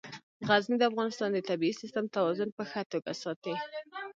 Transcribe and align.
غزني 0.47 0.75
د 0.79 0.83
افغانستان 0.91 1.29
د 1.33 1.39
طبعي 1.49 1.71
سیسټم 1.81 2.05
توازن 2.15 2.49
په 2.57 2.63
ښه 2.69 2.81
توګه 2.93 3.11
ساتي. 3.23 3.53